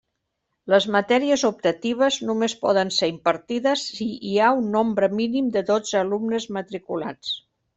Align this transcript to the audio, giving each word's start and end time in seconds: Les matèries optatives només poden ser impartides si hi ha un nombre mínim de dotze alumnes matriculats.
Les 0.73 0.85
matèries 0.95 1.43
optatives 1.49 2.17
només 2.29 2.55
poden 2.63 2.93
ser 2.97 3.11
impartides 3.13 3.83
si 3.99 4.09
hi 4.31 4.35
ha 4.39 4.49
un 4.63 4.75
nombre 4.79 5.11
mínim 5.23 5.55
de 5.59 5.67
dotze 5.71 6.01
alumnes 6.01 6.53
matriculats. 6.59 7.37